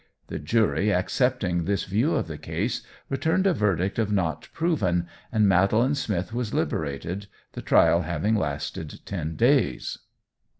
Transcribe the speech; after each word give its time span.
The 0.29 0.39
jury 0.39 0.91
accepting 0.91 1.65
this 1.65 1.83
view 1.83 2.15
of 2.15 2.25
the 2.27 2.39
case, 2.39 2.81
returned 3.07 3.45
a 3.45 3.53
verdict 3.53 3.99
of 3.99 4.11
"not 4.11 4.49
proven," 4.51 5.05
and 5.31 5.47
Madeline 5.47 5.93
Smith 5.93 6.33
was 6.33 6.55
liberated, 6.55 7.27
the 7.51 7.61
trial 7.61 8.01
having 8.01 8.33
lasted 8.33 9.01
ten 9.05 9.35
days. 9.35 9.99